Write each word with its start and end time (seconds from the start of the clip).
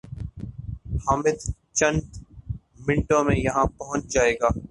حامد 1.05 1.37
چند 1.73 2.01
منٹوں 2.85 3.23
میں 3.23 3.37
یہاں 3.37 3.65
پہنچ 3.77 4.03
جائے 4.13 4.33
گا 4.33 4.49